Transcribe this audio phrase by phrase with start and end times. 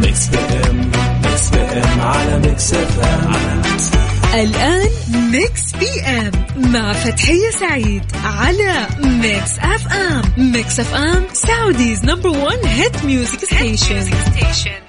[0.00, 0.90] ميكس بي ام
[1.24, 3.90] Mix PM على Mix FM على Mix
[4.34, 4.88] الآن
[5.32, 6.30] Mix PM
[6.72, 10.22] مع فتحية سعيد على Mix FM
[10.52, 14.85] Mix FM Saudi's number 1 hit music station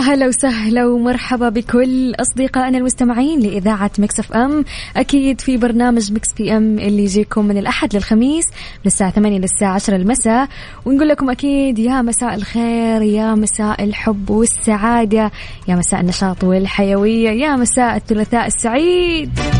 [0.00, 4.64] هلا وسهلا ومرحبا بكل أصدقائنا المستمعين لإذاعة Mix FM.
[4.96, 9.96] أكيد في برنامج Mix PM اللي يجيكم من الأحد للخميس من الساعة 8 للساعه 10
[9.96, 10.48] المساء.
[10.84, 15.30] ونقول لكم أكيد يا مساء الخير يا مساء الحب والسعادة
[15.68, 19.59] يا مساء النشاط والحيوية يا مساء الثلاثاء السعيد.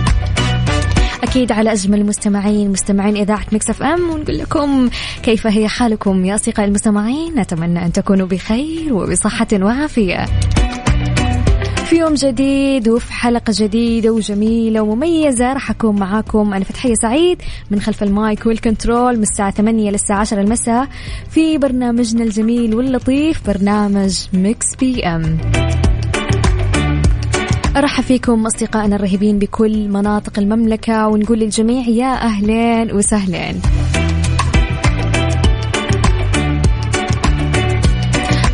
[1.22, 4.88] أكيد على أجمل المستمعين مستمعين إذاعة Mix FM ونقول لكم
[5.22, 10.26] كيف هي حالكم يا أصدقائي المستمعين؟ نتمنى أن تكونوا بخير وبصحة وعافية.
[11.84, 17.80] في يوم جديد وفي حلقة جديدة وجميلة ومميزة راح أكون معاكم أنا فتحية سعيد من
[17.80, 20.88] خلف المايك والكنترول من الساعة 8 للساعة 10 المساء
[21.30, 25.38] في برنامجنا الجميل واللطيف برنامج Mix PM.
[27.80, 33.60] أرحب فيكم أصدقائنا الرهيبين بكل مناطق المملكة ونقول للجميع يا أهلين وسهلين.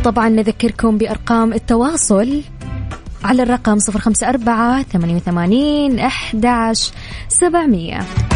[0.03, 2.41] طبعا نذكركم بأرقام التواصل
[3.23, 6.93] على الرقم 054 88 11
[7.29, 8.26] 700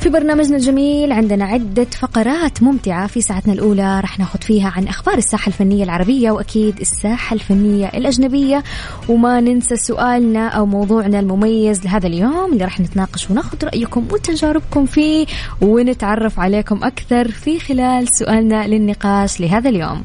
[0.00, 5.18] في برنامجنا الجميل عندنا عدة فقرات ممتعة في ساعتنا الأولى رح ناخذ فيها عن أخبار
[5.18, 8.62] الساحة الفنية العربية وأكيد الساحة الفنية الأجنبية
[9.08, 15.26] وما ننسى سؤالنا أو موضوعنا المميز لهذا اليوم اللي رح نتناقش وناخذ رأيكم وتجاربكم فيه
[15.60, 20.04] ونتعرف عليكم أكثر في خلال سؤالنا للنقاش لهذا اليوم.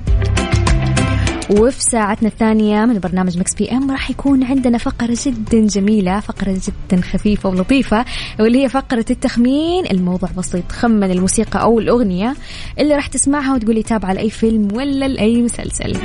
[1.49, 7.01] وفي ساعتنا الثانية من برنامج Mix PM راح يكون عندنا فقرة جدا جميلة فقرة جدا
[7.01, 8.05] خفيفة ولطيفة
[8.39, 12.35] واللي هي فقرة التخمين الموضوع بسيط خمن الموسيقى أو الأغنية
[12.79, 15.97] اللي راح تسمعها وتقولي تابعة لأي فيلم ولا لأي مسلسل.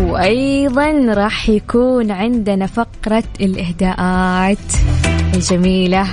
[0.00, 4.58] وأيضا راح يكون عندنا فقرة الإهداءات
[5.34, 6.06] الجميلة.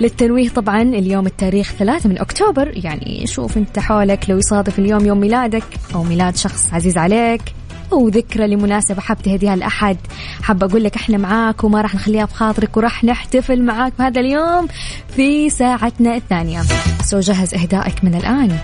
[0.00, 2.72] للتنويه طبعا اليوم التاريخ 3 من أكتوبر.
[2.84, 5.64] يعني شوف أنت حولك لو يصادف اليوم يوم ميلادك
[5.94, 7.42] أو ميلاد شخص عزيز عليك
[7.92, 9.96] أو ذكرى لمناسبة حاب تهديها لأحد
[10.42, 14.68] حابة أقول لك إحنا معاك وما راح نخليها بخاطرك وراح نحتفل معاك بهذا اليوم
[15.16, 16.62] في ساعتنا الثانية.
[17.04, 18.58] سو جهز إهدائك من الآن.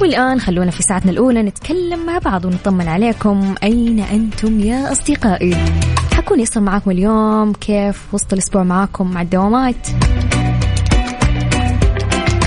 [0.00, 3.54] والآن خلونا في ساعتنا الأولى نتكلم مع بعض ونطمن عليكم.
[3.62, 5.56] أين أنتم يا أصدقائي؟
[6.20, 7.52] حكون يصل معاكم اليوم.
[7.52, 9.88] كيف وسط الأسبوع معاكم مع الدوامات؟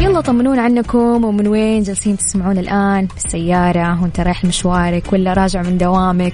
[0.01, 1.23] يلا طمنونا عنكم.
[1.23, 6.34] ومن وين جالسين تسمعون الآن؟ بالسيارة وانت رايح مشوارك ولا راجع من دوامك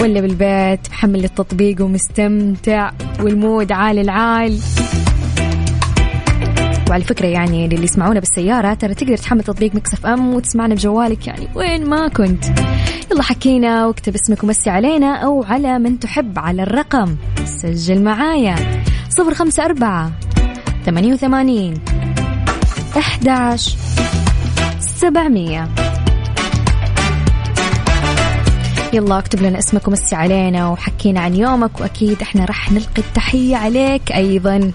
[0.00, 2.90] ولا بالبيت؟ محمل التطبيق ومستمتع
[3.20, 4.58] وال mood عال العال.
[6.88, 11.48] وعلى فكرة يعني اللي يسمعونا بالسيارة ترى تقدر تحمل تطبيق Mix FM وتسمعنا بجوالك يعني
[11.54, 12.44] وين ما كنت.
[13.12, 17.16] يلا حكينا واكتب اسمك ومسي علينا أو على من تحب على الرقم.
[17.44, 18.56] سجل معايا.
[19.08, 20.12] صفر خمسة أربعة
[20.86, 21.74] ثمانية وثمانين
[22.98, 23.76] أحداش
[24.80, 25.68] سبعمية.
[28.92, 34.12] يلا اكتب لنا اسمك ومسي علينا وحكينا عن يومك وأكيد إحنا راح نلقي التحية عليك
[34.12, 34.72] أيضا.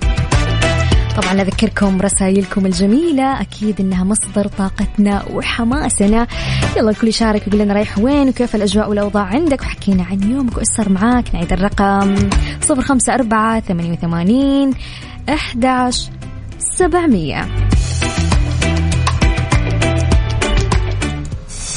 [1.22, 3.42] طبعا أذكركم رسائلكم الجميلة.
[3.42, 6.28] أكيد إنها مصدر طاقتنا وحماسنا.
[6.78, 9.62] يلا الكل يشارك ويقول لنا رايح وين وكيف الأجواء والأوضاع عندك.
[9.62, 11.36] وحكينا عن يومك وإيش صار معاك.
[11.36, 12.16] نعيد الرقم.
[12.62, 14.74] صفر خمسة أربعة ثمانية وثمانين
[15.30, 16.10] أحداش
[16.60, 17.48] سبعمية.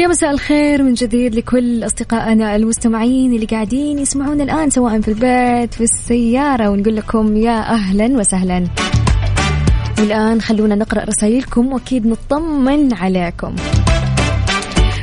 [0.00, 5.74] يا مساء الخير من جديد لكل أصدقائنا المستمعين اللي قاعدين يسمعون الآن سواء في البيت
[5.74, 8.64] في السيارة ونقول لكم يا أهلا وسهلا.
[9.98, 13.56] والآن خلونا نقرأ رسائلكم وأكيد نطمن عليكم.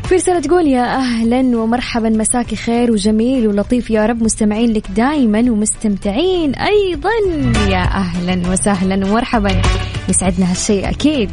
[0.04, 5.40] في رسالة تقول يا أهلا ومرحبا مساكي خير وجميل ولطيف يا رب مستمعين لك دائما
[5.40, 7.10] ومستمتعين أيضا.
[7.70, 9.62] يا أهلا وسهلا ومرحبا.
[10.10, 11.30] يسعدنا هالشيء أكيد.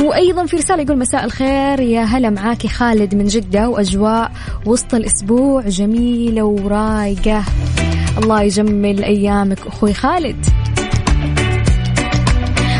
[0.00, 1.80] وأيضا في رسالة يقول مساء الخير.
[1.80, 4.30] يا هلا معاكي خالد من جدة وأجواء
[4.66, 7.44] وسط الأسبوع جميلة ورايقة.
[8.22, 10.46] الله يجمل أيامك أخوي خالد.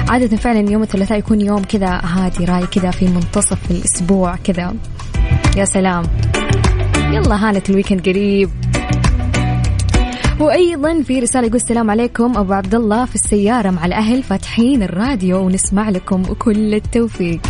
[0.09, 4.75] عادة فعلا يوم الثلاثاء يكون يوم كذا هادي راي كذا في منتصف الأسبوع كذا.
[5.57, 6.03] يا سلام.
[7.13, 8.51] يلا هانت الويكند قريب.
[10.41, 15.39] وأيضا في رسالة يقول السلام عليكم أبو عبد الله في السيارة مع الأهل فاتحين الراديو
[15.39, 17.41] ونسمع لكم كل التوفيق.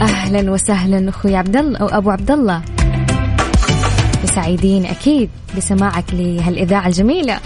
[0.00, 2.62] أهلا وسهلا أخوي عبد الله أو أبو عبد الله.
[4.24, 7.40] سعيدين أكيد بسماعك لهالإذاعة الجميلة.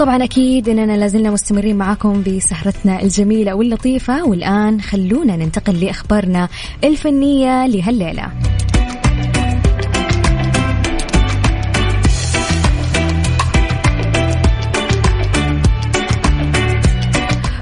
[0.00, 6.48] طبعا أكيد أننا لازلنا مستمرين معاكم بسهرتنا الجميلة واللطيفة والآن خلونا ننتقل لأخبارنا
[6.84, 8.32] الفنية لهالليلة.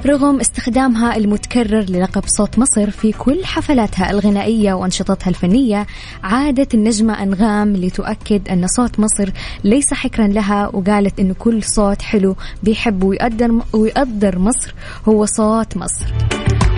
[0.09, 5.87] رغم استخدامها المتكرر للقب صوت مصر في كل حفلاتها الغنائية وأنشطتها الفنية
[6.23, 9.29] عادت النجمة أنغام لتؤكد أن صوت مصر
[9.63, 14.73] ليس حكرا لها وقالت أن كل صوت حلو بيحب ويقدر, ويقدر مصر
[15.07, 16.05] هو صوت مصر.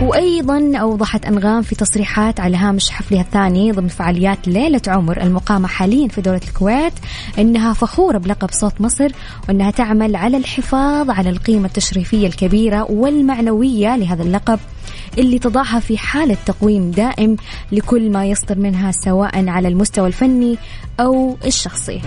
[0.02, 6.08] وأيضا أوضحت أنغام في تصريحات على هامش حفلها الثاني ضمن فعاليات ليلة عمر المقامة حاليا
[6.08, 6.94] في دولة الكويت
[7.40, 9.12] أنها فخورة بلقب صوت مصر
[9.48, 14.60] وأنها تعمل على الحفاظ على القيمة التشريفية الكبيرة والمعنوية لهذا اللقب
[15.18, 17.36] اللي تضعها في حالة تقويم دائم
[17.72, 20.58] لكل ما يصدر منها سواء على المستوى الفني
[21.00, 22.02] أو الشخصي.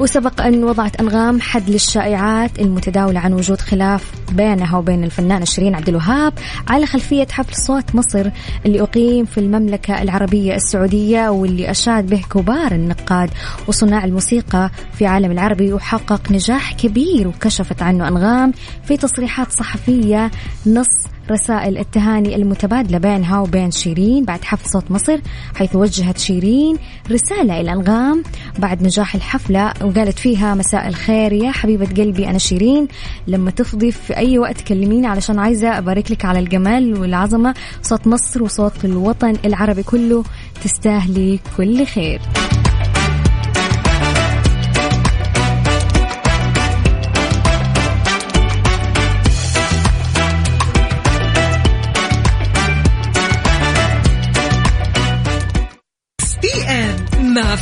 [0.00, 5.88] وسبق أن وضعت أنغام حد للشائعات المتداولة عن وجود خلاف بينها وبين الفنانة شيرين عبد
[5.88, 6.32] الوهاب
[6.68, 8.30] على خلفية حفل صوت مصر
[8.66, 13.30] اللي أقيم في المملكة العربية السعودية واللي أشاد به كبار النقاد
[13.68, 18.52] وصناع الموسيقى في عالم العربي وحقق نجاح كبير وكشفت عنه أنغام
[18.84, 20.30] في تصريحات صحفية
[20.66, 25.18] نص رسائل التهاني المتبادلة بينها وبين شيرين بعد حفل صوت مصر
[25.54, 26.76] حيث وجهت شيرين
[27.10, 28.22] رسالة إلى أنغام
[28.58, 32.88] بعد نجاح الحفلة وقالت فيها مساء الخير يا حبيبة قلبي أنا شيرين.
[33.26, 37.54] لما تفضي في أي وقت كلميني علشان عايزة أبارك لك على الجمال والعظمة.
[37.82, 40.24] صوت مصر وصوت الوطن العربي كله
[40.64, 42.20] تستاهلي كل خير.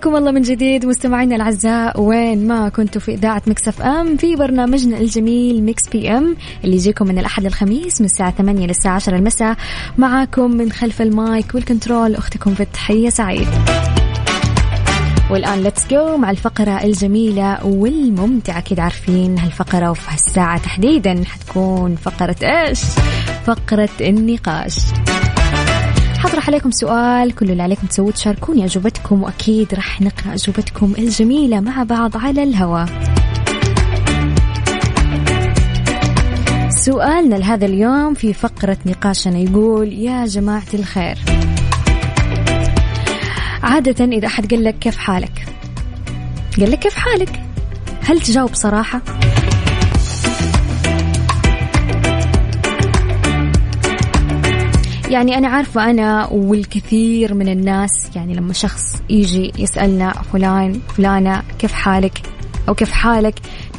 [0.00, 4.98] حياكم الله من جديد مستمعينا الأعزاء وين ما كنتوا في إذاعة Mix FM في برنامجنا
[4.98, 9.56] الجميل Mix PM اللي يجيكم من الأحد للخميس من الساعة 8 للساعه 10 المساء.
[9.98, 13.48] معاكم من خلف المايك والكنترول أختكم فتحية سعيد.
[15.30, 22.36] والآن let's go مع الفقرة الجميلة والممتعة أكيد عارفين هالفقرة وفي هالساعة تحديدا حتكون فقرة
[22.42, 22.80] إيش؟
[23.46, 24.76] فقرة النقاش.
[26.20, 31.82] حطرح عليكم سؤال كل اللي عليكم تسووه تشاركوني أجوبتكم وأكيد راح نقرأ أجوبتكم الجميلة مع
[31.82, 32.86] بعض على الهواء.
[36.68, 41.18] سؤالنا لهذا اليوم في فقرة نقاشنا يقول يا جماعة الخير.
[43.62, 45.46] عادة إذا أحد قال لك كيف حالك؟
[46.60, 47.42] قال لك كيف حالك؟
[48.02, 49.02] هل تجاوب صراحة؟
[55.10, 61.72] يعني أنا عارفة أنا والكثير من الناس يعني لما شخص يجي يسألنا فلان فلانة كيف
[61.72, 62.22] حالك؟
[62.68, 63.34] أو كيف حالك؟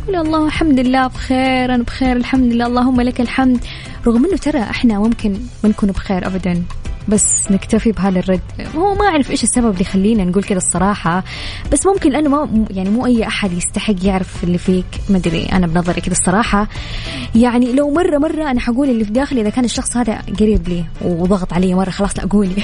[0.10, 3.60] نقول الله الحمد لله بخير أنا بخير الحمد لله اللهم لك الحمد.
[4.08, 5.32] رغم أنه ترى إحنا ممكن
[5.64, 6.64] ما نكون بخير أبدا.
[7.08, 8.42] بس نكتفي بهذا الرد.
[8.76, 11.24] هو ما أعرف إيش السبب اللي يخلينا نقول كذا الصراحة
[11.72, 14.86] بس ممكن لأنه ما يعني مو أي أحد يستحق يعرف اللي فيك.
[15.10, 16.68] ما أدري أنا بنظري كذا الصراحة.
[17.36, 20.86] يعني لو مرة مرة أنا حقول اللي في داخلي إذا كان الشخص هذا قريب لي
[21.02, 22.64] وضغط علي مرة خلاص لا قولي.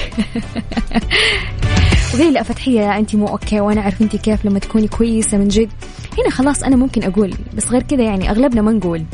[2.14, 5.70] وقولي لا فتحية أنت مو okay وأنا أعرف أنت كيف لما تكوني كويسة من جد.
[6.18, 9.04] هنا خلاص أنا ممكن أقول بس غير كذا يعني أغلبنا ما نقول.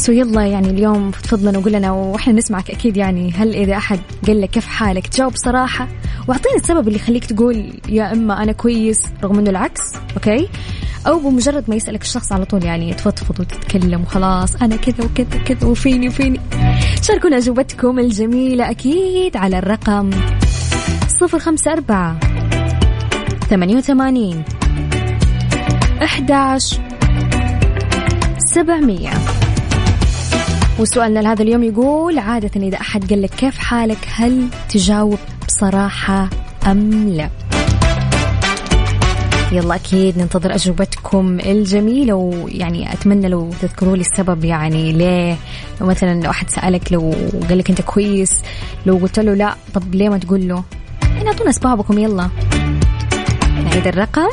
[0.00, 4.00] so يلا يعني اليوم فضفض لنا وقول لنا وإحنا نسمعك أكيد يعني هل إذا أحد
[4.26, 5.88] قال لك كيف حالك؟ تجاوب صراحة.
[6.28, 9.80] واعطيني السبب اللي يخليك تقول يا إما أنا كويس رغم إنه العكس
[10.14, 10.48] okay؟
[11.06, 15.68] أو بمجرد ما يسألك الشخص على طول يعني تفضفض وتتكلم وخلاص أنا كذا وكذا كذا
[15.68, 16.40] وفيني وفيني.
[17.02, 20.10] شاركونا أجوبتكم الجميلة أكيد على الرقم
[21.20, 22.20] صفر خمسة أربعة
[23.50, 24.44] ثمانية وثمانين
[26.02, 26.78] أحداش
[28.54, 29.39] سبعمية.
[30.80, 36.30] وسؤالنا لهذا اليوم يقول عادة إذا أحد قال لك كيف حالك؟ هل تجاوب بصراحة
[36.66, 37.30] أم لا؟
[39.52, 45.36] يلا أكيد ننتظر أجوبتكم الجميلة ويعني أتمنى لو تذكروا لي السبب يعني ليه.
[45.80, 47.14] لو مثلا لو أحد سألك لو
[47.48, 48.42] قال لك أنت كويس
[48.86, 50.64] لو قلت له لا طب ليه ما تقول له؟
[51.02, 52.28] يعني أعطونا أسبابكم يلا.
[53.64, 54.28] نعيد الرقم.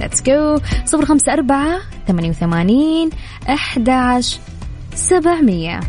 [0.00, 0.58] ليتس جو
[0.94, 3.10] 054 88
[3.48, 4.38] 11
[4.94, 5.80] سبعمية.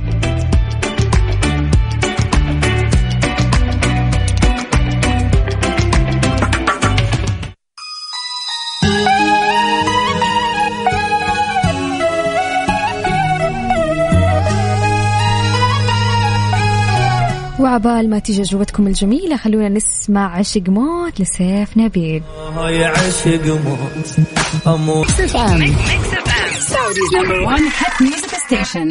[17.60, 22.24] وعبال ما تيجي اجوبتكم الجميلة خلونا نسمع عشق موت لسيف نبيل.
[22.56, 24.28] هاي عشق موت
[24.68, 25.08] أموت.
[26.74, 28.88] Saudi's number one hit music station.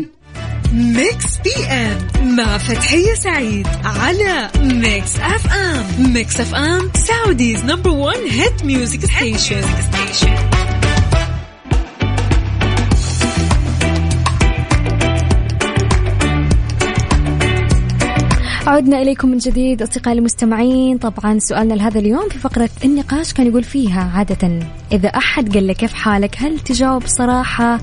[0.73, 9.01] Mix PM مع فتحية سعيد على Mix FM Mix FM Saudi's number 1 hit music
[9.05, 9.63] station
[18.81, 20.99] عدنا إليكم من جديد أصدقائي المستمعين.
[20.99, 24.61] طبعا سؤالنا لهذا اليوم في فقرة النقاش كان يقول فيها عادة
[24.93, 27.81] إذا أحد قال لك كيف حالك هل تجاوب صراحة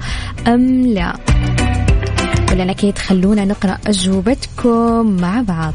[0.48, 1.18] أم لا؟
[2.52, 5.74] ولنا أكيد خلونا نقرأ أجوبتكم مع بعض.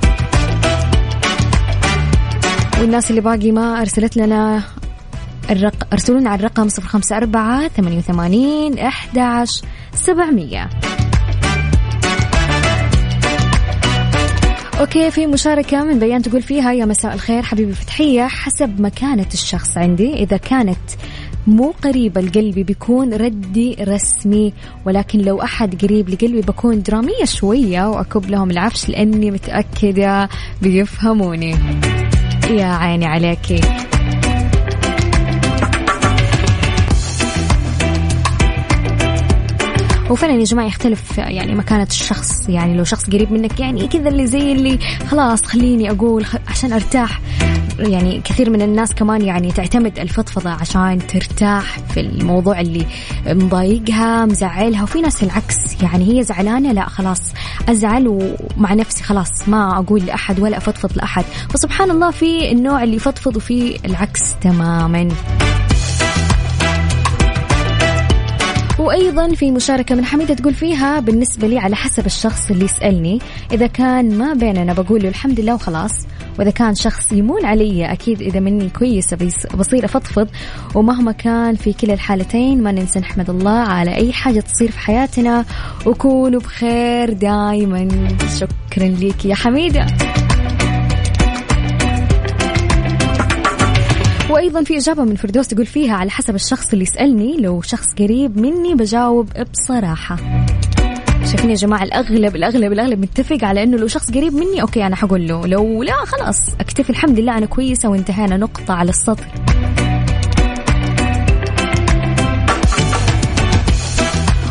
[2.81, 4.63] والناس اللي باقي ما أرسلت لنا
[5.51, 5.87] الرق...
[5.93, 9.63] أرسلونا على الرقم 054 88 11
[9.95, 10.69] 700
[14.83, 18.27] أوكي في مشاركة من بيان تقول فيها يا مساء الخير حبيبي فتحية.
[18.27, 20.79] حسب مكانة الشخص عندي إذا كانت
[21.47, 24.53] مو قريبة لقلبي بيكون ردي رسمي
[24.87, 30.29] ولكن لو أحد قريب لقلبي بكون درامية شوية وأكب لهم العفش لأني متأكدة
[30.63, 31.57] بيفهموني.
[32.51, 33.61] يا عيني عليكي.
[40.11, 44.27] وفعلا يا جماعة يختلف يعني مكانة الشخص يعني لو شخص قريب منك يعني كذا اللي
[44.27, 44.79] زي اللي
[45.11, 46.37] خلاص خليني أقول خ...
[46.49, 47.21] عشان أرتاح.
[47.79, 52.87] يعني كثير من الناس كمان يعني تعتمد الفضفضة عشان ترتاح في الموضوع اللي
[53.27, 54.83] مضايقها مزعلها.
[54.83, 57.21] وفي ناس العكس يعني هي زعلانة لا خلاص
[57.69, 61.25] أزعل ومع نفسي خلاص ما أقول لأحد ولا أفضفض لأحد.
[61.51, 65.09] فسبحان الله في النوع اللي يفضفض وفي العكس تماما.
[68.83, 73.19] وأيضا في مشاركة من حميدة تقول فيها بالنسبة لي على حسب الشخص اللي يسألني.
[73.53, 75.91] إذا كان ما بيننا بقول له الحمد لله وخلاص.
[76.39, 80.29] وإذا كان شخص يمون علي أكيد إذا مني كويسه بيص- بصير أفضفض.
[80.75, 85.45] ومهما كان في كلا الحالتين ما ننسى نحمد الله على أي حاجة تصير في حياتنا.
[85.87, 87.89] وكونوا بخير دائما
[88.41, 89.87] شكرا لك يا حميدة.
[94.33, 98.39] وأيضا في إجابة من فردوس تقول فيها على حسب الشخص اللي يسألني لو شخص قريب
[98.39, 100.17] مني بجاوب بصراحة.
[101.31, 104.97] شايفين يا جماعة الاغلب الاغلب الأغلب متفق على إنه لو شخص قريب مني أوكي أنا
[104.97, 105.47] حقول له.
[105.47, 108.37] لو لا خلاص أكتفي الحمد لله أنا كويسة وانتهينا.
[108.37, 109.27] نقطة على السطر.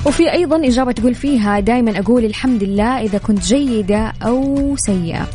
[0.06, 5.28] وفي أيضا إجابة تقول فيها دائما أقول الحمد لله إذا كنت جيدة أو سيئة.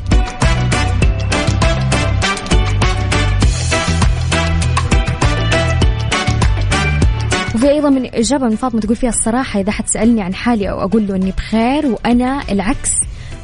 [7.67, 10.81] وفي أيضا من إجابة من فاطمة تقول فيها الصراحة إذا حد سالني عن حالي أو
[10.81, 12.91] أقول له إني بخير وأنا العكس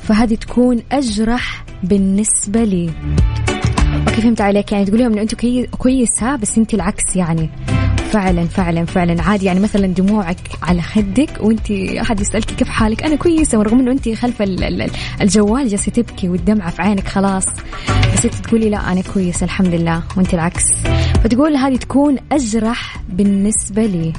[0.03, 2.91] فهذه تكون أجرح بالنسبة لي.
[4.09, 7.51] أوكي فهمت عليك؟ يعني تقول لهم إنه انت كوي- كويسة بس انت العكس يعني.
[8.11, 9.23] فعلا فعلا فعلا.
[9.23, 13.03] عادي يعني مثلا دموعك على خدك وانت أحد يسالك كيف حالك.
[13.03, 14.91] أنا كويسة ورغم إنه انت خلف ال- ال-
[15.21, 17.45] الجوال جالسة تبكي والدمعة في عينك خلاص.
[18.15, 20.63] بس انت تقولي لا أنا كويسة الحمد لله وانت العكس.
[21.25, 24.13] فتقول هذه تكون أجرح بالنسبة لي.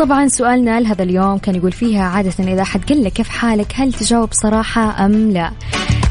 [0.00, 3.92] طبعا سؤالنا لهذا اليوم كان يقول فيها عادة إذا أحد قال لك كيف حالك هل
[3.92, 5.52] تجاوب صراحة أم لا؟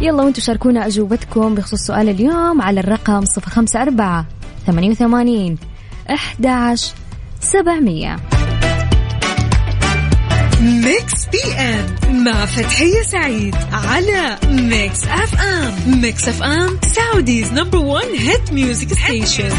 [0.01, 4.25] يلا وأنتم شاركونا أجوبتكم بخصوص سؤال اليوم على الرقم 054
[4.67, 5.57] 88
[6.09, 6.93] 11
[7.39, 8.15] 700
[10.61, 16.01] Mix PM مع فتحية سعيد على Mix FM.
[16.01, 19.49] Mix FM Saudi's number 1 hit music station.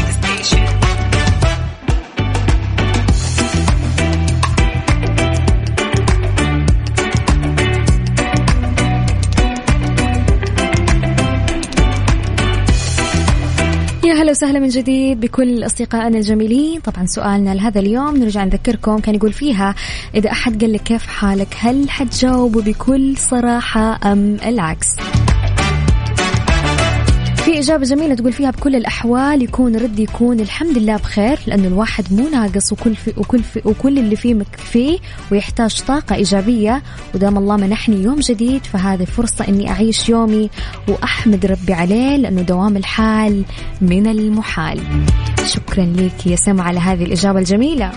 [14.13, 16.79] هلا وسهلا من جديد بكل أصدقائنا الجميلين.
[16.79, 19.75] طبعا سؤالنا لهذا اليوم نرجع نذكركم كان يقول فيها
[20.15, 24.87] إذا أحد قال لك كيف حالك؟ هل حتجاوبوا بكل صراحة أم العكس؟
[27.45, 32.13] في إجابة جميلة تقول فيها بكل الأحوال يكون ردي يكون الحمد لله بخير لأنه الواحد
[32.13, 34.97] مو ناقص وكل في وكل في وكل اللي فيه مكفيه
[35.31, 36.83] ويحتاج طاقة إيجابية.
[37.15, 40.49] ودام الله منحني يوم جديد فهذه فرصة إني أعيش يومي
[40.87, 43.43] وأحمد ربي عليه لأنه دوام الحال
[43.81, 44.79] من المحال.
[45.45, 47.91] شكرا لك يا سما على هذه الإجابة الجميلة.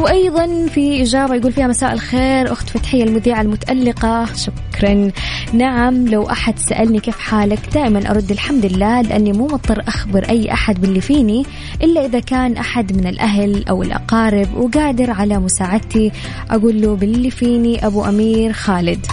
[0.00, 4.26] وأيضا في إجابة يقول فيها مساء الخير أخت فتحية المذيعة المتألقة.
[4.34, 5.10] شكرا.
[5.52, 10.52] نعم لو أحد سألني كيف حالك دائما أرد الحمد لله لأني مو مضطر أخبر أي
[10.52, 11.46] أحد باللي فيني
[11.82, 16.12] إلا إذا كان أحد من الأهل أو الأقارب وقادر على مساعدتي.
[16.50, 19.06] أقول له باللي فيني أبو أمير خالد.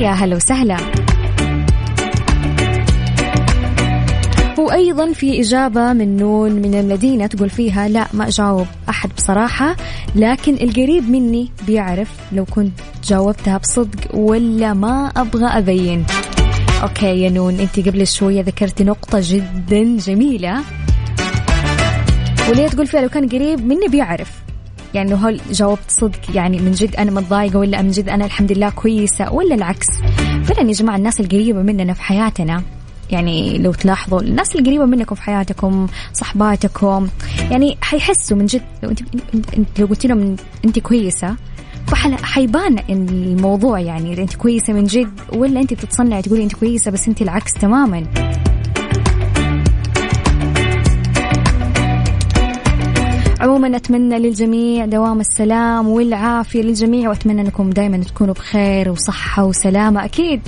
[0.00, 1.03] يا هلا وسهلا.
[4.74, 9.76] وأيضا في إجابة من نون من المدينة تقول فيها لا ما أجاوب أحد بصراحة
[10.16, 12.72] لكن القريب مني بيعرف لو كنت
[13.04, 16.04] جاوبتها بصدق ولا ما أبغى أبين.
[16.82, 20.60] okay يا نون أنت قبل شوية ذكرتي نقطة جدا جميلة.
[22.48, 24.32] واللي تقول فيها لو كان قريب مني بيعرف؟
[24.94, 28.52] يعني لو هل جاوبت صدق؟ يعني من جد أنا متضايقة ولا من جد أنا الحمد
[28.52, 29.86] لله كويسة ولا العكس؟
[30.44, 32.62] فعلا يا جماعة الناس القريبة مننا في حياتنا.
[33.10, 37.08] يعني لو تلاحظوا الناس القريبة منكم في حياتكم صحباتكم
[37.50, 39.00] يعني حيحسوا من جد لو انت,
[39.78, 41.36] لو قلت لهم انت كويسة
[41.86, 46.54] فحل- حيبان إن الموضوع يعني إذا انت كويسة من جد ولا انت بتتصنعي تقولي انت
[46.54, 48.04] كويسة بس انت العكس تماما.
[53.40, 60.40] عموما أتمنى للجميع دوام السلام والعافية للجميع وأتمنى أنكم دائما تكونوا بخير وصحة وسلامة أكيد.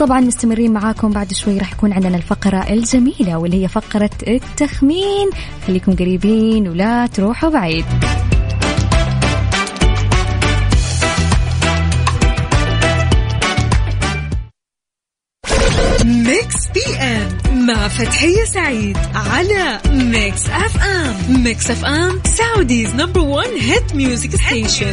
[0.00, 5.30] طبعا مستمرين معاكم بعد شوي راح يكون عندنا الفقرة الجميلة واللي هي فقرة التخمين.
[5.66, 7.84] خليكم قريبين ولا تروحوا بعيد.
[16.04, 21.42] Mix PM مع فتحية سعيد على Mix FM.
[21.44, 24.92] Mix FM Saudi's number 1 hit music station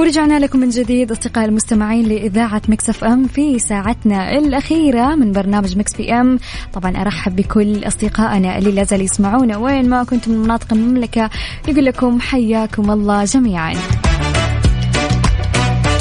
[0.00, 5.96] ورجعنا لكم من جديد أصدقائي المستمعين لإذاعة Mix FM في ساعتنا الأخيرة من برنامج Mix
[5.96, 6.38] PM.
[6.72, 11.30] طبعا أرحب بكل أصدقائنا اللي لا زال يسمعونا وين ما كنتم من مناطق المملكة.
[11.68, 13.74] يقول لكم حياكم الله جميعا.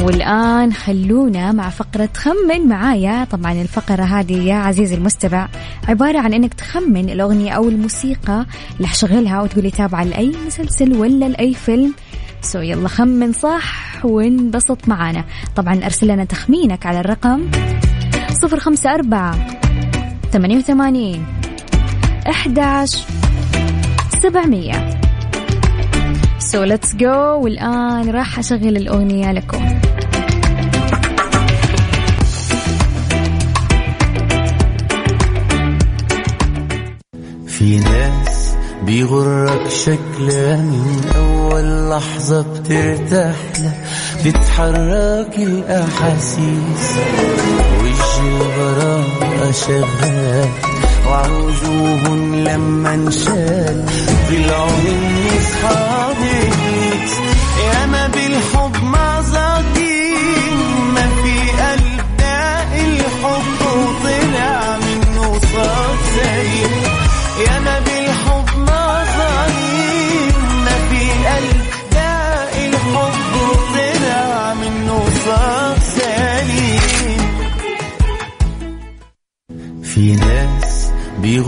[0.01, 3.23] والآن خلونا مع فقرة خمن معايا.
[3.23, 5.47] طبعا الفقرة هذه يا عزيزي المستمع
[5.88, 8.45] عبارة عن أنك تخمن الأغنية أو الموسيقى
[8.77, 11.93] اللي حشغلها وتقولي تابعة لأي مسلسل ولا لأي فيلم.
[12.41, 15.23] سو يلا خمن صح وانبسط معانا.
[15.56, 17.52] طبعا أرسل لنا تخمينك على الرقم
[18.41, 19.60] صفر خمسة أربعة
[20.32, 21.25] ثمانية وثمانين
[22.30, 23.04] أحداش
[24.23, 24.99] سبعمية.
[26.39, 29.80] So let's go والآن راح أشغل الأغنية لكم.
[37.47, 38.38] في ناس
[38.83, 43.73] بيغرك شكلها من أول لحظة بترتاح له
[44.25, 46.85] بتحرك الأحاسيس.
[47.83, 50.49] وجه البراءة شغال
[51.07, 53.85] وعوجوهن لما انشال.
[54.29, 56.08] طلعوا من أصحاب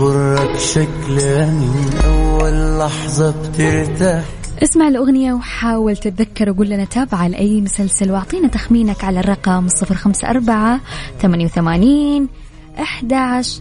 [0.02, 4.24] بيغرك شكلها من أول لحظة بترتاح.
[4.62, 10.30] اسمع الأغنية وحاول تتذكر وقول لنا تابعة لأي مسلسل وأعطينا تخمينك على الرقم صفر خمسة
[10.30, 10.80] أربعة
[11.22, 12.28] ثمانية وثمانين
[12.80, 13.58] أحداش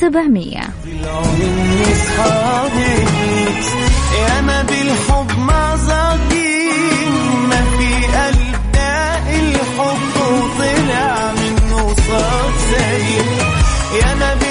[0.00, 0.60] سبعمية.
[0.84, 3.04] مني صحابي
[4.18, 7.12] يا ما بالحب مزاقين
[7.48, 8.58] ما في قلب
[9.30, 13.38] الحب وطلع منه صوت سليم
[14.02, 14.47] يا ما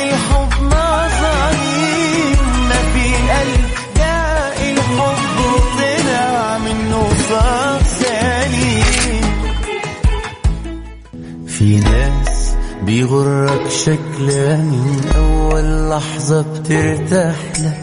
[11.57, 17.73] في ناس بيغرك شكلها من أول لحظة بترتاح له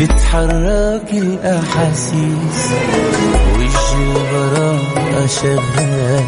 [0.00, 2.72] بتحرك الأحاسيس.
[3.58, 6.24] وجه البراءة شغال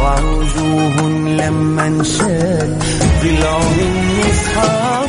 [0.00, 2.78] وعوجوهن لما انشال
[3.22, 4.99] طلعوا من أصحابي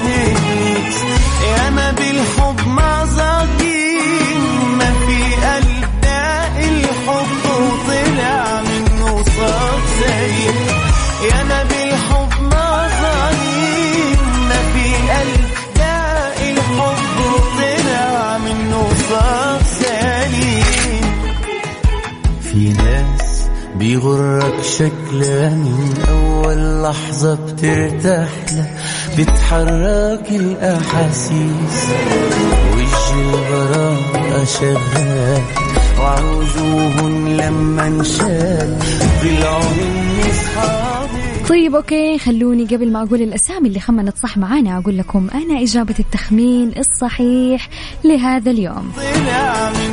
[24.82, 28.70] شكلها من أول لحظة بترتاح له
[29.18, 31.76] بتحرك الأحاسيس.
[32.74, 35.42] وجه البراءة شغال
[36.00, 38.78] وعوجوهن لما انشال.
[39.22, 41.48] طلعوا من أصحابي.
[41.50, 45.96] طيب أوكي خلوني قبل ما أقول الأسامي اللي خمنت صح معانا أقول لكم أنا إجابة
[46.00, 47.70] التخمين الصحيح
[48.04, 48.92] لهذا اليوم.
[48.96, 49.91] طلع منه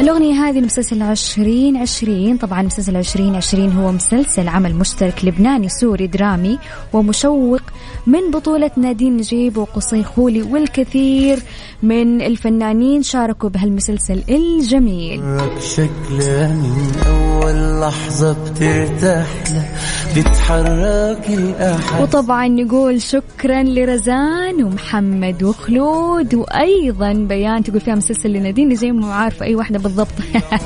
[0.00, 6.06] الأغنية هذه لمسلسل عشرين عشرين طبعا مسلسل عشرين عشرين هو مسلسل عمل مشترك لبناني سوري
[6.06, 6.58] درامي
[6.92, 7.60] ومشوق
[8.06, 11.38] من بطولة نادين نجيب وقصي خولي والكثير
[11.82, 15.20] من الفنانين شاركوا بهالمسلسل الجميل.
[15.60, 19.68] شكلها من أول لحظة بترتاح له
[20.16, 28.94] بتحرك الأحاسيس وطبعا نقول شكرا لرزان ومحمد وخلود وأيضا بيان تقول فيها مسلسل لنادين نجيب
[28.94, 30.14] مو عارفة أي واحدة بالضبط.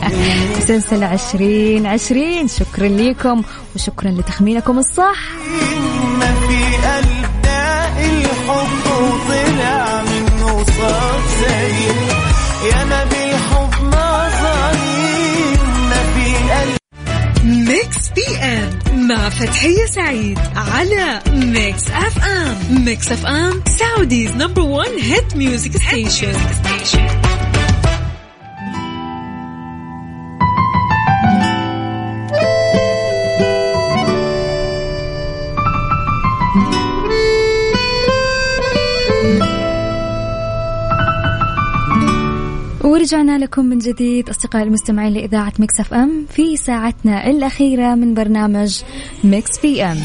[0.58, 2.48] مسلسل عشرين عشرين.
[2.48, 3.42] شكرا لكم
[3.74, 5.18] وشكرا لتخمينكم الصح.
[6.18, 11.96] ما في قلب داق الحب وطلع منه صوت سليم
[12.70, 15.58] يا ما بالحب مظالم
[15.90, 16.76] ما في قلب
[17.44, 22.84] Mix PM مع فتحية سعيد على Mix FM.
[22.84, 26.32] Mix FM Saudi's number 1 hit music station
[43.02, 48.82] ورجعنا لكم من جديد أصدقائي المستمعين لإذاعة Mix FM في ساعتنا الأخيرة من برنامج
[49.24, 49.98] Mix PM.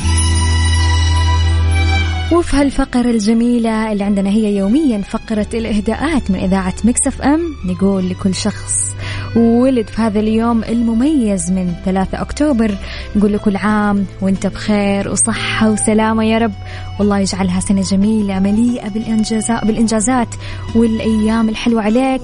[2.31, 8.35] وفي هالفقرة الجميلة اللي عندنا هي يوميا فقرة الإهداءات من إذاعة Mix FM نقول لكل
[8.35, 8.95] شخص
[9.35, 12.75] ولد في هذا اليوم المميز من 3 أكتوبر.
[13.15, 16.53] نقول له كل عام وأنت بخير وصحة وسلامة يا رب.
[16.99, 20.27] والله يجعلها سنة جميلة مليئة بالإنجازات, بالإنجازات
[20.75, 22.21] والأيام الحلوة عليك.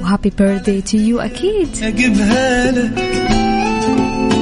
[0.00, 1.68] و happy birthday to you أكيد.
[1.82, 2.98] أجيبها لك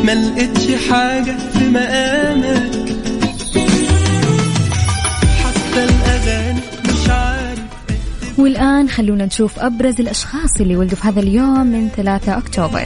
[0.05, 2.84] ما لقيتش حاجة في مقامك.
[8.39, 12.85] والآن خلونا نشوف أبرز الأشخاص اللي ولدوا في هذا اليوم من 3 أكتوبر.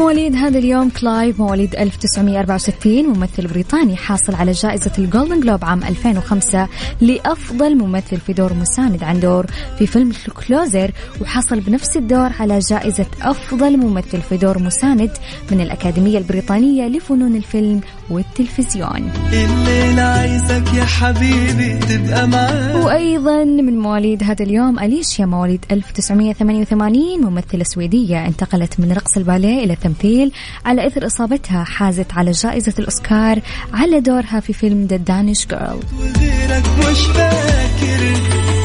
[0.00, 6.68] مواليد هذا اليوم كلايف مواليد 1964 ممثل بريطاني حاصل على جائزة الجولدن جلوب عام 2005
[7.00, 9.46] لأفضل ممثل في دور مساند عن دور
[9.78, 10.12] في فيلم
[10.46, 15.10] Closer وحصل بنفس الدور على جائزة أفضل ممثل في دور مساند
[15.50, 19.10] من الأكاديمية البريطانية لفنون الفيلم والتلفزيون.
[19.32, 27.64] الليلة عايزك يا حبيبي تبقى معايا وأيضا من مواليد هذا اليوم أليشيا مواليد 1988 ممثلة
[27.64, 30.32] سويدية انتقلت من رقص الباليه إلى التمثيل
[30.66, 33.40] على إثر إصابتها حازت على جائزة الأوسكار
[33.72, 35.46] على دورها في فيلم ذا دانيش
[37.80, 38.59] جيرل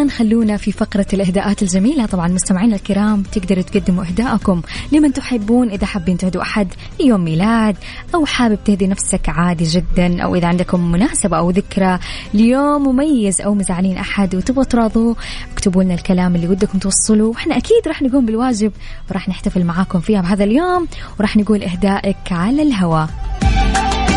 [0.00, 2.06] والآن خلونا في فقرة الإهداءات الجميلة.
[2.06, 5.70] طبعا مستمعينا الكرام تقدروا تقدموا إهداءكم لمن تحبون.
[5.70, 6.68] إذا حابين تهدوا أحد
[7.00, 7.76] يوم ميلاد
[8.14, 11.98] أو حابب تهدي نفسك عادي جدا أو إذا عندكم مناسبة أو ذكرى
[12.34, 15.14] ليوم مميز أو مزعلين أحد وتبغوا تراضوا
[15.52, 18.72] اكتبوا لنا الكلام اللي ودكم توصلوا وإحنا أكيد راح نقوم بالواجب
[19.10, 20.86] وراح نحتفل معاكم فيها بهذا اليوم
[21.18, 23.08] وراح نقول إهدائك على الهواء.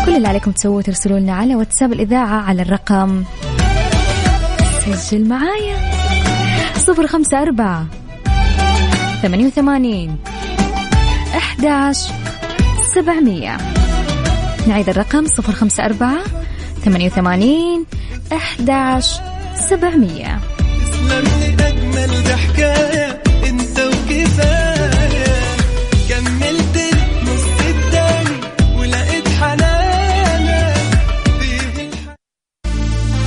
[0.06, 3.24] كل اللي عليكم تسووه ترسلوا لنا على واتساب الإذاعة على الرقم
[4.92, 5.76] سجل معايا.
[6.76, 7.86] صفر خمسة أربعة
[9.22, 10.18] ثمانية وثمانين
[11.36, 11.98] أحداش
[12.94, 13.56] سبعمية.
[14.68, 16.18] نعيد الرقم صفر خمسة أربعة
[16.84, 17.84] ثمانية وثمانين
[18.32, 19.16] أحداش
[19.54, 20.40] سبعمية.
[21.60, 24.63] أجمل ضحكاية أنت وكفاية.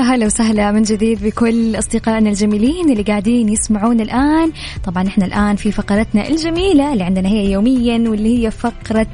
[0.00, 4.52] هلا وسهلا من جديد بكل أصدقائنا الجميلين اللي قاعدين يسمعون الآن.
[4.84, 9.06] طبعا إحنا الآن في فقرتنا الجميلة اللي عندنا هي يوميا واللي هي فقرة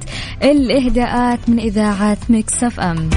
[0.42, 3.10] الإهداءات من إذاعة Mix FM.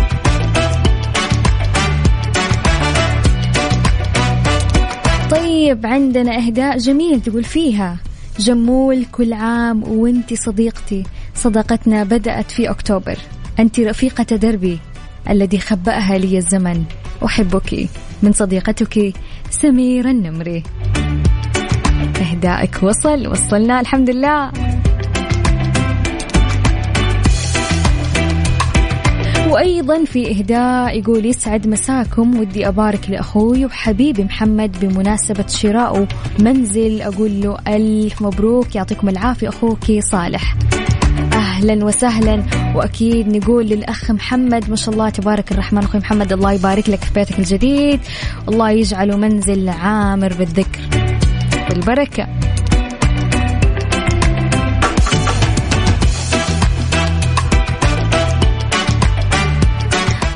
[5.32, 7.98] طيب عندنا إهداء جميل تقول فيها
[8.40, 11.04] جمول كل عام وانت صديقتي.
[11.36, 13.18] صداقتنا بدأت في أكتوبر.
[13.60, 14.80] أنت رفيقة دربي.
[15.30, 16.84] الذي خبأها لي الزمن.
[17.26, 17.90] أحبك.
[18.24, 19.14] من صديقتك
[19.50, 20.64] سميرة النمري.
[22.22, 22.84] إهدائك.
[22.84, 23.80] وصل وصلنا.
[23.80, 24.52] الحمد لله.
[29.50, 32.40] وأيضا في إهداء يقول يسعد مساكم.
[32.40, 36.08] ودي أبارك لأخوي وحبيبي محمد بمناسبة شرائه
[36.40, 37.02] منزل.
[37.02, 38.76] أقول له ألف مبروك.
[38.76, 40.56] يعطيكم العافية أخوك صالح.
[41.60, 42.44] أهلا وسهلا.
[42.76, 45.84] وأكيد نقول للأخ محمد ما شاء الله تبارك الرحمن.
[45.84, 48.00] أخوي محمد الله يبارك لك في بيتك الجديد.
[48.48, 50.80] والله يجعله منزل عامر بالذكر.
[51.70, 52.28] والبركه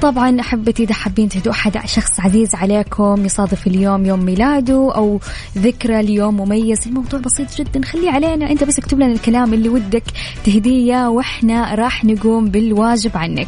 [0.04, 5.20] طبعا أحبتي إذا حابين تهدوا أحد شخص عزيز عليكم يصادف اليوم يوم ميلاده أو
[5.58, 6.88] ذكرى ليوم مميز.
[6.88, 7.86] الموضوع بسيط جدا.
[7.86, 8.52] خليه علينا.
[8.52, 10.04] أنت بس اكتب لنا الكلام اللي ودك
[10.46, 13.48] تهديه وإحنا راح نقوم بالواجب عنك.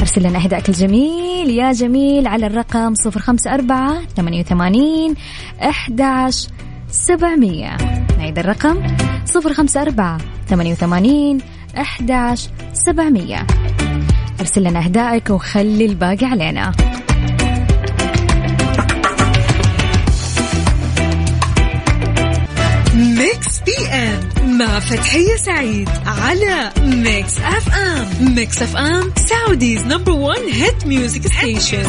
[0.00, 1.50] أرسل لنا اهدائك الجميل.
[1.50, 5.14] يا جميل على الرقم 054 88
[5.62, 6.48] 11
[6.90, 7.76] 700
[8.18, 8.76] نعيد الرقم
[9.36, 11.38] 054 88
[11.76, 13.65] 11 700
[14.40, 16.72] أرسل لنا اهدائك وخلي الباقي علينا.
[22.94, 28.34] Mix P M مع فتحية سعيد على Mix FM.
[28.34, 31.86] Mix FM Saudi's number 1 hit music station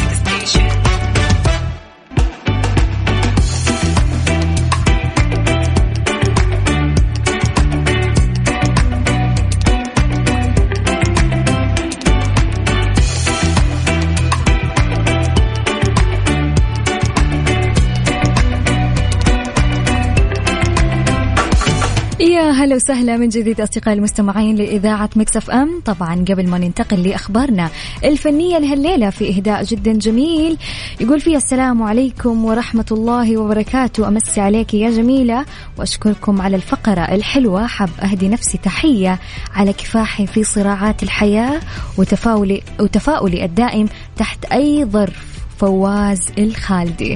[22.58, 25.82] هلا وسهلا من جديد أصدقائي المستمعين لإذاعة مكسف أم.
[25.86, 27.70] طبعا قبل ما ننتقل لأخبارنا
[28.04, 30.58] الفنية لهالليلة في إهداء جدا جميل.
[31.00, 34.08] يقول فيها السلام عليكم ورحمة الله وبركاته.
[34.08, 35.46] أمسي عليك يا جميلة
[35.78, 37.68] وأشكركم على الفقرة الحلوة.
[37.68, 39.20] حب أهدي نفسي تحية
[39.54, 41.60] على كفاحي في صراعات الحياة
[41.98, 45.26] وتفاؤلي, وتفاؤلي الدائم تحت أي ظرف.
[45.58, 47.16] فواز الخالدي.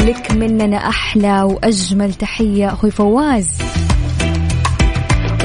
[0.00, 2.72] لك مننا أحلى وأجمل تحية.
[2.72, 3.48] أخوي فواز.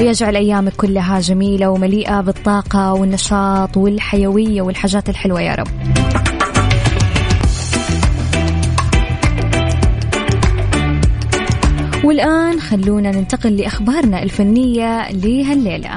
[0.00, 5.68] ويجعل أيامك كلها جميلة ومليئة بالطاقة والنشاط والحيوية والحاجات الحلوة يا رب.
[12.04, 15.96] والآن خلونا ننتقل لأخبارنا الفنية لهالليلة.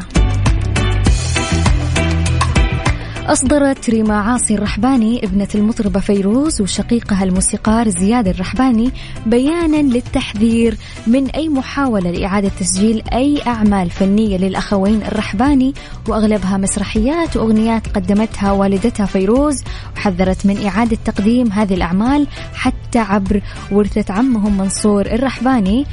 [3.30, 8.92] أصدرت ريما عاصي الرحباني ابنة المطربة فيروز وشقيقها الموسيقار زياد الرحباني
[9.26, 15.74] بيانا للتحذير من أي محاولة لإعادة تسجيل أي أعمال فنية للأخوين الرحباني.
[16.08, 19.64] وأغلبها مسرحيات وأغنيات قدمتها والدتها فيروز
[19.96, 25.86] وحذرت من إعادة تقديم هذه الأعمال حتى عبر ورثة عمهم منصور الرحباني.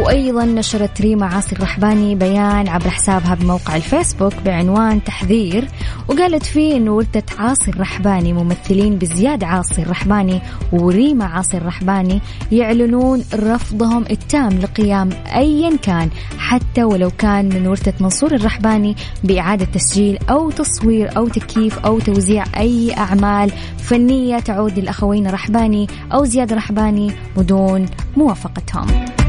[0.00, 5.68] وأيضا نشرت ريما عاصي الرحباني بيان عبر حسابها بموقع الفيسبوك بعنوان تحذير
[6.08, 10.40] وقالت فيه أنه ولدة عاصي الرحباني ممثلين بزياد عاصي الرحباني
[10.72, 12.20] وريما عاصي الرحباني
[12.52, 20.18] يعلنون رفضهم التام لقيام أيا كان حتى ولو كان من ورثة منصور الرحباني بإعادة تسجيل
[20.30, 27.12] أو تصوير أو تكييف أو توزيع أي أعمال فنية تعود للأخوين الرحباني أو زياد الرحباني
[27.36, 29.23] بدون موافقتهم.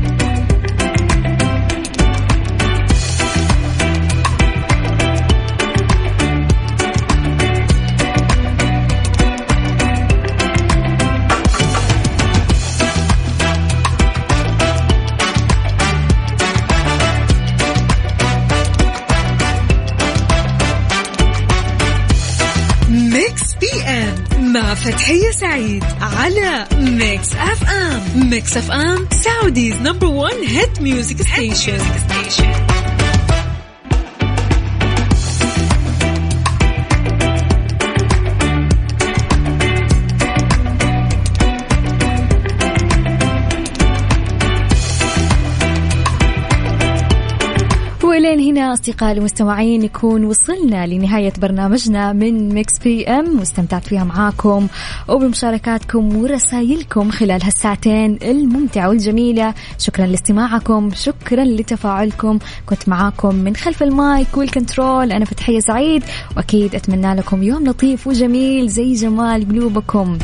[24.86, 31.80] فتحية سعيد على Mix FM Mix FM Saudi's number 1 hit music station
[48.26, 54.68] ولين هنا أصدقاء المستمعين نكون وصلنا لنهاية برنامجنا من Mix PM واستمتعت فيها معاكم
[55.08, 59.54] وبمشاركاتكم ورسائلكم خلال هالساعتين الممتعة والجميلة.
[59.80, 62.40] شكرا لاستماعكم شكرا لتفاعلكم.
[62.66, 66.04] كنت معاكم من خلف المايك والكنترول أنا فتحية سعيد
[66.38, 70.18] وأكيد أتمنى لكم يوم لطيف وجميل زي جمال قلوبكم.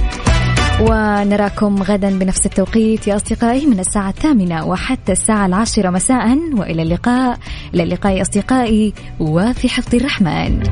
[0.81, 7.39] ونراكم غدا بنفس التوقيت يا أصدقائي من الساعة الثامنة وحتى الساعة العاشرة مساء وإلى اللقاء
[7.73, 10.63] إلى اللقاء أصدقائي وفي حفظ الرحمن.